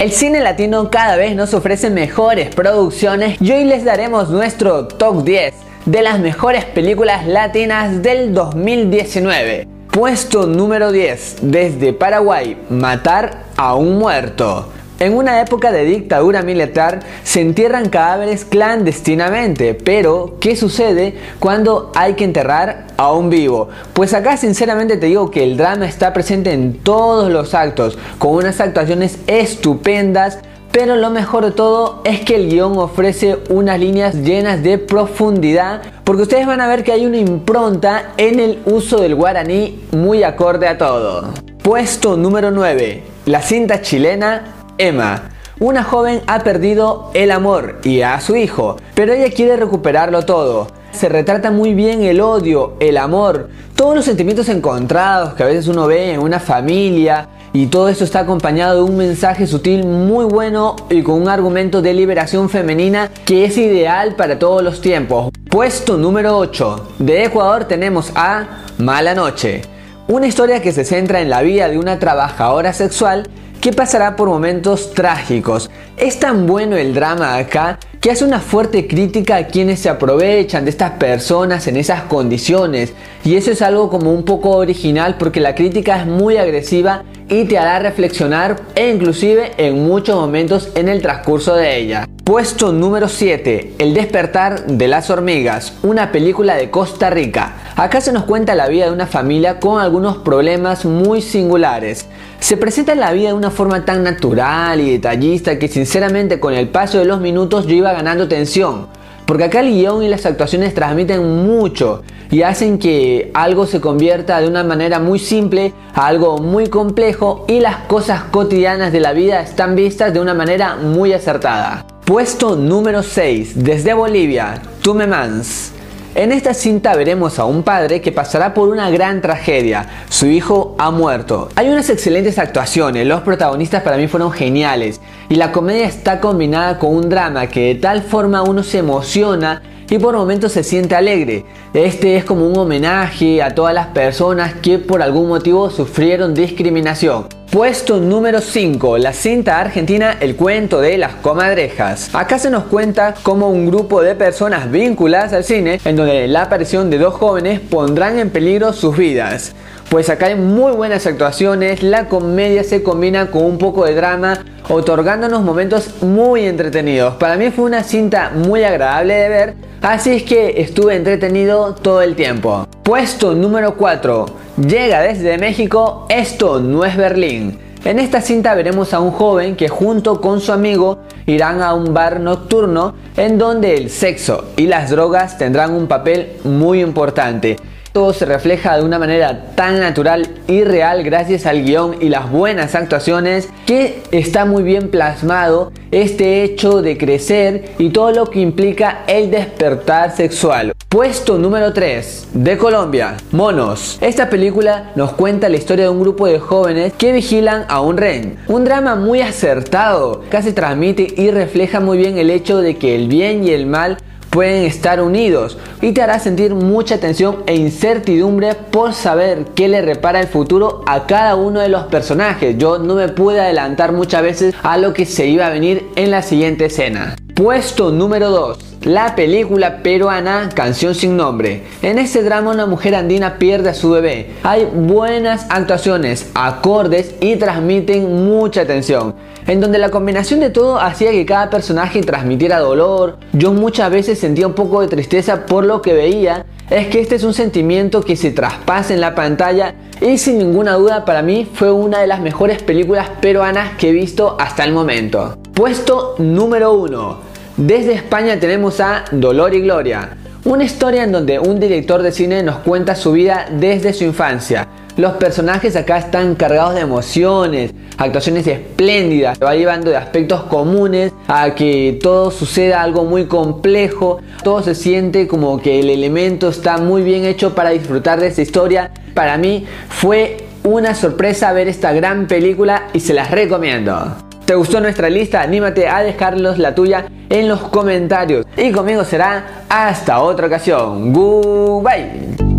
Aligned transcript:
El 0.00 0.12
cine 0.12 0.40
latino 0.40 0.90
cada 0.90 1.16
vez 1.16 1.36
nos 1.36 1.52
ofrece 1.52 1.90
mejores 1.90 2.54
producciones 2.54 3.36
y 3.38 3.52
hoy 3.52 3.64
les 3.64 3.84
daremos 3.84 4.30
nuestro 4.30 4.86
top 4.86 5.24
10 5.24 5.52
de 5.84 6.00
las 6.00 6.20
mejores 6.20 6.64
películas 6.64 7.26
latinas 7.26 8.02
del 8.02 8.32
2019. 8.32 9.68
Puesto 9.92 10.46
número 10.46 10.90
10, 10.90 11.40
desde 11.42 11.92
Paraguay, 11.92 12.56
Matar 12.70 13.42
a 13.58 13.74
un 13.74 13.98
muerto. 13.98 14.72
En 15.02 15.16
una 15.16 15.40
época 15.40 15.72
de 15.72 15.86
dictadura 15.86 16.42
militar 16.42 17.00
se 17.24 17.40
entierran 17.40 17.88
cadáveres 17.88 18.44
clandestinamente, 18.44 19.72
pero 19.72 20.36
¿qué 20.40 20.56
sucede 20.56 21.14
cuando 21.38 21.90
hay 21.94 22.12
que 22.12 22.24
enterrar 22.24 22.84
a 22.98 23.10
un 23.10 23.30
vivo? 23.30 23.70
Pues 23.94 24.12
acá 24.12 24.36
sinceramente 24.36 24.98
te 24.98 25.06
digo 25.06 25.30
que 25.30 25.42
el 25.42 25.56
drama 25.56 25.86
está 25.86 26.12
presente 26.12 26.52
en 26.52 26.74
todos 26.80 27.32
los 27.32 27.54
actos, 27.54 27.96
con 28.18 28.32
unas 28.32 28.60
actuaciones 28.60 29.16
estupendas, 29.26 30.40
pero 30.70 30.96
lo 30.96 31.08
mejor 31.08 31.46
de 31.46 31.52
todo 31.52 32.02
es 32.04 32.20
que 32.20 32.36
el 32.36 32.50
guion 32.50 32.76
ofrece 32.76 33.38
unas 33.48 33.80
líneas 33.80 34.16
llenas 34.16 34.62
de 34.62 34.76
profundidad, 34.76 35.80
porque 36.04 36.24
ustedes 36.24 36.46
van 36.46 36.60
a 36.60 36.68
ver 36.68 36.84
que 36.84 36.92
hay 36.92 37.06
una 37.06 37.16
impronta 37.16 38.12
en 38.18 38.38
el 38.38 38.58
uso 38.66 39.00
del 39.00 39.14
guaraní 39.14 39.82
muy 39.92 40.24
acorde 40.24 40.68
a 40.68 40.76
todo. 40.76 41.32
Puesto 41.62 42.18
número 42.18 42.50
9. 42.50 43.02
La 43.24 43.40
cinta 43.40 43.80
chilena 43.80 44.59
Emma. 44.80 45.30
Una 45.58 45.84
joven 45.84 46.22
ha 46.26 46.38
perdido 46.42 47.10
el 47.12 47.30
amor 47.30 47.80
y 47.84 48.00
a 48.00 48.18
su 48.22 48.34
hijo, 48.34 48.76
pero 48.94 49.12
ella 49.12 49.30
quiere 49.30 49.56
recuperarlo 49.56 50.22
todo. 50.22 50.68
Se 50.92 51.10
retrata 51.10 51.50
muy 51.50 51.74
bien 51.74 52.02
el 52.02 52.22
odio, 52.22 52.76
el 52.80 52.96
amor, 52.96 53.50
todos 53.76 53.94
los 53.94 54.06
sentimientos 54.06 54.48
encontrados 54.48 55.34
que 55.34 55.42
a 55.42 55.46
veces 55.46 55.68
uno 55.68 55.86
ve 55.86 56.14
en 56.14 56.20
una 56.20 56.40
familia 56.40 57.28
y 57.52 57.66
todo 57.66 57.90
esto 57.90 58.04
está 58.04 58.20
acompañado 58.20 58.76
de 58.76 58.90
un 58.90 58.96
mensaje 58.96 59.46
sutil 59.46 59.84
muy 59.84 60.24
bueno 60.24 60.76
y 60.88 61.02
con 61.02 61.20
un 61.20 61.28
argumento 61.28 61.82
de 61.82 61.92
liberación 61.92 62.48
femenina 62.48 63.10
que 63.26 63.44
es 63.44 63.58
ideal 63.58 64.16
para 64.16 64.38
todos 64.38 64.62
los 64.62 64.80
tiempos. 64.80 65.30
Puesto 65.50 65.98
número 65.98 66.38
8. 66.38 66.94
De 67.00 67.24
Ecuador 67.24 67.64
tenemos 67.64 68.12
a 68.14 68.46
Mala 68.78 69.14
Noche. 69.14 69.60
Una 70.08 70.26
historia 70.26 70.62
que 70.62 70.72
se 70.72 70.86
centra 70.86 71.20
en 71.20 71.28
la 71.28 71.42
vida 71.42 71.68
de 71.68 71.78
una 71.78 71.98
trabajadora 71.98 72.72
sexual 72.72 73.28
que 73.60 73.72
pasará 73.72 74.16
por 74.16 74.28
momentos 74.28 74.94
trágicos. 74.94 75.70
Es 75.96 76.18
tan 76.18 76.46
bueno 76.46 76.76
el 76.76 76.94
drama 76.94 77.36
acá 77.36 77.78
que 78.00 78.10
hace 78.10 78.24
una 78.24 78.40
fuerte 78.40 78.86
crítica 78.88 79.36
a 79.36 79.46
quienes 79.46 79.80
se 79.80 79.90
aprovechan 79.90 80.64
de 80.64 80.70
estas 80.70 80.92
personas 80.92 81.66
en 81.66 81.76
esas 81.76 82.02
condiciones. 82.04 82.94
Y 83.22 83.34
eso 83.34 83.50
es 83.50 83.60
algo 83.60 83.90
como 83.90 84.12
un 84.12 84.24
poco 84.24 84.50
original 84.50 85.16
porque 85.18 85.40
la 85.40 85.54
crítica 85.54 86.00
es 86.00 86.06
muy 86.06 86.38
agresiva 86.38 87.04
y 87.28 87.44
te 87.44 87.58
hará 87.58 87.78
reflexionar 87.78 88.56
e 88.74 88.88
inclusive 88.88 89.52
en 89.58 89.84
muchos 89.84 90.16
momentos 90.16 90.70
en 90.74 90.88
el 90.88 91.02
transcurso 91.02 91.54
de 91.54 91.76
ella. 91.76 92.08
Puesto 92.24 92.72
número 92.72 93.08
7, 93.08 93.74
El 93.78 93.92
despertar 93.92 94.66
de 94.66 94.88
las 94.88 95.10
hormigas, 95.10 95.74
una 95.82 96.12
película 96.12 96.54
de 96.54 96.70
Costa 96.70 97.10
Rica. 97.10 97.59
Acá 97.80 98.02
se 98.02 98.12
nos 98.12 98.24
cuenta 98.24 98.54
la 98.54 98.68
vida 98.68 98.84
de 98.84 98.92
una 98.92 99.06
familia 99.06 99.58
con 99.58 99.80
algunos 99.80 100.18
problemas 100.18 100.84
muy 100.84 101.22
singulares. 101.22 102.04
Se 102.38 102.58
presenta 102.58 102.94
la 102.94 103.10
vida 103.12 103.28
de 103.28 103.32
una 103.32 103.50
forma 103.50 103.86
tan 103.86 104.02
natural 104.02 104.82
y 104.82 104.90
detallista 104.90 105.58
que 105.58 105.66
sinceramente 105.66 106.38
con 106.38 106.52
el 106.52 106.68
paso 106.68 106.98
de 106.98 107.06
los 107.06 107.22
minutos 107.22 107.66
yo 107.66 107.72
iba 107.72 107.94
ganando 107.94 108.28
tensión. 108.28 108.88
Porque 109.24 109.44
acá 109.44 109.60
el 109.60 109.70
guion 109.70 110.02
y 110.02 110.08
las 110.08 110.26
actuaciones 110.26 110.74
transmiten 110.74 111.46
mucho 111.46 112.02
y 112.30 112.42
hacen 112.42 112.78
que 112.78 113.30
algo 113.32 113.64
se 113.64 113.80
convierta 113.80 114.38
de 114.42 114.48
una 114.48 114.62
manera 114.62 114.98
muy 114.98 115.18
simple 115.18 115.72
a 115.94 116.06
algo 116.06 116.36
muy 116.36 116.66
complejo 116.66 117.46
y 117.48 117.60
las 117.60 117.76
cosas 117.86 118.24
cotidianas 118.24 118.92
de 118.92 119.00
la 119.00 119.14
vida 119.14 119.40
están 119.40 119.74
vistas 119.74 120.12
de 120.12 120.20
una 120.20 120.34
manera 120.34 120.76
muy 120.76 121.14
acertada. 121.14 121.86
Puesto 122.04 122.56
número 122.56 123.02
6. 123.02 123.64
Desde 123.64 123.94
Bolivia, 123.94 124.60
Tumemans. 124.82 125.79
En 126.16 126.32
esta 126.32 126.54
cinta 126.54 126.96
veremos 126.96 127.38
a 127.38 127.44
un 127.44 127.62
padre 127.62 128.00
que 128.00 128.10
pasará 128.10 128.52
por 128.52 128.68
una 128.68 128.90
gran 128.90 129.20
tragedia. 129.20 129.86
Su 130.08 130.26
hijo 130.26 130.74
ha 130.76 130.90
muerto. 130.90 131.48
Hay 131.54 131.68
unas 131.68 131.88
excelentes 131.88 132.36
actuaciones, 132.36 133.06
los 133.06 133.20
protagonistas 133.20 133.84
para 133.84 133.96
mí 133.96 134.08
fueron 134.08 134.32
geniales 134.32 135.00
y 135.28 135.36
la 135.36 135.52
comedia 135.52 135.86
está 135.86 136.20
combinada 136.20 136.80
con 136.80 136.96
un 136.96 137.08
drama 137.08 137.46
que 137.46 137.74
de 137.74 137.74
tal 137.76 138.02
forma 138.02 138.42
uno 138.42 138.64
se 138.64 138.78
emociona 138.78 139.62
y 139.88 139.98
por 139.98 140.16
momentos 140.16 140.50
se 140.50 140.64
siente 140.64 140.96
alegre. 140.96 141.44
Este 141.74 142.16
es 142.16 142.24
como 142.24 142.44
un 142.44 142.58
homenaje 142.58 143.40
a 143.40 143.54
todas 143.54 143.72
las 143.72 143.86
personas 143.86 144.54
que 144.54 144.78
por 144.78 145.02
algún 145.02 145.28
motivo 145.28 145.70
sufrieron 145.70 146.34
discriminación. 146.34 147.39
Puesto 147.50 147.98
número 147.98 148.40
5, 148.40 148.98
la 148.98 149.12
cinta 149.12 149.58
argentina 149.58 150.16
El 150.20 150.36
cuento 150.36 150.80
de 150.80 150.96
las 150.96 151.16
comadrejas. 151.16 152.08
Acá 152.14 152.38
se 152.38 152.48
nos 152.48 152.62
cuenta 152.66 153.16
cómo 153.24 153.48
un 153.48 153.66
grupo 153.66 154.02
de 154.02 154.14
personas 154.14 154.70
vinculadas 154.70 155.32
al 155.32 155.42
cine, 155.42 155.80
en 155.84 155.96
donde 155.96 156.28
la 156.28 156.42
aparición 156.42 156.90
de 156.90 156.98
dos 156.98 157.14
jóvenes 157.14 157.58
pondrán 157.58 158.20
en 158.20 158.30
peligro 158.30 158.72
sus 158.72 158.96
vidas. 158.96 159.52
Pues 159.88 160.08
acá 160.10 160.26
hay 160.26 160.36
muy 160.36 160.70
buenas 160.70 161.08
actuaciones, 161.08 161.82
la 161.82 162.06
comedia 162.06 162.62
se 162.62 162.84
combina 162.84 163.32
con 163.32 163.42
un 163.42 163.58
poco 163.58 163.84
de 163.84 163.96
drama, 163.96 164.44
otorgándonos 164.68 165.42
momentos 165.42 166.00
muy 166.02 166.46
entretenidos. 166.46 167.16
Para 167.16 167.36
mí 167.36 167.50
fue 167.50 167.64
una 167.64 167.82
cinta 167.82 168.30
muy 168.32 168.62
agradable 168.62 169.14
de 169.14 169.28
ver, 169.28 169.54
así 169.82 170.12
es 170.12 170.22
que 170.22 170.60
estuve 170.60 170.94
entretenido 170.94 171.74
todo 171.74 172.00
el 172.00 172.14
tiempo. 172.14 172.68
Puesto 172.84 173.34
número 173.34 173.76
4. 173.76 174.26
Llega 174.66 175.00
desde 175.00 175.38
México, 175.38 176.06
esto 176.10 176.60
no 176.60 176.84
es 176.84 176.94
Berlín. 176.94 177.58
En 177.82 177.98
esta 177.98 178.20
cinta 178.20 178.54
veremos 178.54 178.92
a 178.92 179.00
un 179.00 179.10
joven 179.10 179.56
que 179.56 179.70
junto 179.70 180.20
con 180.20 180.42
su 180.42 180.52
amigo 180.52 180.98
irán 181.24 181.62
a 181.62 181.72
un 181.72 181.94
bar 181.94 182.20
nocturno 182.20 182.94
en 183.16 183.38
donde 183.38 183.74
el 183.74 183.88
sexo 183.88 184.52
y 184.58 184.66
las 184.66 184.90
drogas 184.90 185.38
tendrán 185.38 185.72
un 185.72 185.86
papel 185.86 186.32
muy 186.44 186.82
importante. 186.82 187.56
Todo 187.92 188.12
se 188.12 188.24
refleja 188.24 188.76
de 188.76 188.84
una 188.84 189.00
manera 189.00 189.46
tan 189.56 189.80
natural 189.80 190.28
y 190.46 190.62
real 190.62 191.02
gracias 191.02 191.44
al 191.44 191.64
guion 191.64 191.96
y 192.00 192.08
las 192.08 192.30
buenas 192.30 192.76
actuaciones 192.76 193.48
que 193.66 194.00
está 194.12 194.44
muy 194.44 194.62
bien 194.62 194.90
plasmado 194.90 195.72
este 195.90 196.44
hecho 196.44 196.82
de 196.82 196.96
crecer 196.96 197.72
y 197.78 197.90
todo 197.90 198.12
lo 198.12 198.26
que 198.26 198.38
implica 198.38 199.02
el 199.08 199.32
despertar 199.32 200.14
sexual. 200.14 200.72
Puesto 200.88 201.36
número 201.36 201.72
3 201.72 202.28
de 202.32 202.56
Colombia, 202.58 203.16
Monos. 203.32 203.98
Esta 204.00 204.30
película 204.30 204.92
nos 204.94 205.12
cuenta 205.12 205.48
la 205.48 205.56
historia 205.56 205.86
de 205.86 205.90
un 205.90 206.00
grupo 206.00 206.28
de 206.28 206.38
jóvenes 206.38 206.92
que 206.92 207.12
vigilan 207.12 207.64
a 207.68 207.80
un 207.80 207.96
ren. 207.96 208.38
Un 208.46 208.64
drama 208.64 208.94
muy 208.94 209.20
acertado, 209.20 210.22
casi 210.30 210.52
transmite 210.52 211.12
y 211.16 211.32
refleja 211.32 211.80
muy 211.80 211.98
bien 211.98 212.18
el 212.18 212.30
hecho 212.30 212.60
de 212.60 212.76
que 212.76 212.94
el 212.94 213.08
bien 213.08 213.42
y 213.42 213.50
el 213.50 213.66
mal 213.66 213.98
pueden 214.30 214.64
estar 214.64 215.00
unidos 215.02 215.58
y 215.82 215.92
te 215.92 216.02
hará 216.02 216.18
sentir 216.18 216.54
mucha 216.54 216.98
tensión 216.98 217.42
e 217.46 217.56
incertidumbre 217.56 218.54
por 218.54 218.94
saber 218.94 219.46
qué 219.54 219.68
le 219.68 219.82
repara 219.82 220.20
el 220.20 220.28
futuro 220.28 220.82
a 220.86 221.06
cada 221.06 221.34
uno 221.34 221.60
de 221.60 221.68
los 221.68 221.84
personajes. 221.84 222.56
Yo 222.56 222.78
no 222.78 222.94
me 222.94 223.08
pude 223.08 223.40
adelantar 223.40 223.92
muchas 223.92 224.22
veces 224.22 224.54
a 224.62 224.78
lo 224.78 224.94
que 224.94 225.04
se 225.04 225.26
iba 225.26 225.46
a 225.46 225.50
venir 225.50 225.88
en 225.96 226.10
la 226.10 226.22
siguiente 226.22 226.66
escena. 226.66 227.16
Puesto 227.40 227.90
número 227.90 228.28
2 228.28 228.58
la 228.82 229.14
película 229.14 229.82
peruana 229.82 230.48
Canción 230.54 230.94
sin 230.94 231.16
nombre. 231.16 231.64
En 231.82 231.98
este 231.98 232.22
drama 232.22 232.50
una 232.50 232.64
mujer 232.64 232.94
andina 232.94 233.36
pierde 233.38 233.70
a 233.70 233.74
su 233.74 233.90
bebé. 233.90 234.30
Hay 234.42 234.64
buenas 234.64 235.46
actuaciones, 235.50 236.30
acordes 236.34 237.14
y 237.20 237.36
transmiten 237.36 238.26
mucha 238.26 238.62
atención. 238.62 239.14
En 239.46 239.60
donde 239.60 239.78
la 239.78 239.90
combinación 239.90 240.40
de 240.40 240.48
todo 240.50 240.78
hacía 240.78 241.10
que 241.10 241.26
cada 241.26 241.50
personaje 241.50 242.02
transmitiera 242.02 242.58
dolor. 242.58 243.18
Yo 243.32 243.52
muchas 243.52 243.90
veces 243.90 244.18
sentía 244.18 244.46
un 244.46 244.54
poco 244.54 244.80
de 244.80 244.88
tristeza 244.88 245.44
por 245.44 245.64
lo 245.64 245.82
que 245.82 245.92
veía. 245.92 246.46
Es 246.70 246.88
que 246.88 247.00
este 247.00 247.16
es 247.16 247.24
un 247.24 247.34
sentimiento 247.34 248.02
que 248.02 248.16
se 248.16 248.30
traspasa 248.30 248.94
en 248.94 249.00
la 249.00 249.14
pantalla 249.14 249.74
y 250.00 250.16
sin 250.16 250.38
ninguna 250.38 250.74
duda 250.74 251.04
para 251.04 251.20
mí 251.20 251.46
fue 251.52 251.70
una 251.70 252.00
de 252.00 252.06
las 252.06 252.20
mejores 252.20 252.62
películas 252.62 253.08
peruanas 253.20 253.76
que 253.76 253.90
he 253.90 253.92
visto 253.92 254.36
hasta 254.38 254.64
el 254.64 254.72
momento. 254.72 255.36
Puesto 255.52 256.14
número 256.18 256.72
1. 256.72 257.29
Desde 257.60 257.92
España 257.92 258.40
tenemos 258.40 258.80
a 258.80 259.04
Dolor 259.12 259.54
y 259.54 259.60
Gloria, 259.60 260.16
una 260.46 260.64
historia 260.64 261.04
en 261.04 261.12
donde 261.12 261.38
un 261.38 261.60
director 261.60 262.02
de 262.02 262.10
cine 262.10 262.42
nos 262.42 262.60
cuenta 262.60 262.94
su 262.94 263.12
vida 263.12 263.48
desde 263.52 263.92
su 263.92 264.04
infancia. 264.04 264.66
Los 264.96 265.12
personajes 265.18 265.76
acá 265.76 265.98
están 265.98 266.36
cargados 266.36 266.74
de 266.74 266.80
emociones, 266.80 267.74
actuaciones 267.98 268.46
espléndidas, 268.46 269.38
va 269.44 269.54
llevando 269.54 269.90
de 269.90 269.98
aspectos 269.98 270.44
comunes 270.44 271.12
a 271.28 271.54
que 271.54 271.98
todo 272.02 272.30
suceda 272.30 272.80
algo 272.80 273.04
muy 273.04 273.26
complejo, 273.26 274.22
todo 274.42 274.62
se 274.62 274.74
siente 274.74 275.28
como 275.28 275.60
que 275.60 275.80
el 275.80 275.90
elemento 275.90 276.48
está 276.48 276.78
muy 276.78 277.02
bien 277.02 277.26
hecho 277.26 277.54
para 277.54 277.70
disfrutar 277.70 278.20
de 278.20 278.28
esta 278.28 278.40
historia. 278.40 278.90
Para 279.12 279.36
mí 279.36 279.66
fue 279.90 280.46
una 280.64 280.94
sorpresa 280.94 281.52
ver 281.52 281.68
esta 281.68 281.92
gran 281.92 282.26
película 282.26 282.88
y 282.94 283.00
se 283.00 283.12
las 283.12 283.30
recomiendo. 283.30 284.29
¿Te 284.50 284.56
gustó 284.56 284.80
nuestra 284.80 285.08
lista? 285.08 285.42
Anímate 285.42 285.86
a 285.86 286.02
dejarnos 286.02 286.58
la 286.58 286.74
tuya 286.74 287.06
en 287.28 287.46
los 287.46 287.60
comentarios. 287.60 288.44
Y 288.56 288.72
conmigo 288.72 289.04
será 289.04 289.62
hasta 289.68 290.20
otra 290.20 290.48
ocasión. 290.48 291.12
Goodbye. 291.12 292.49